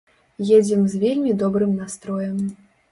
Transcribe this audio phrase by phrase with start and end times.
[0.57, 2.35] Едзем з вельмі добрым настроем.